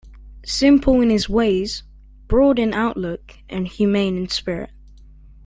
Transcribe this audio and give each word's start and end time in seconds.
Simple 0.45 0.99
in 1.01 1.11
his 1.11 1.29
ways, 1.29 1.83
broad 2.25 2.57
in 2.57 2.73
outlook, 2.73 3.35
and 3.47 3.67
humane 3.67 4.17
in 4.17 4.29
spirit. 4.29 4.71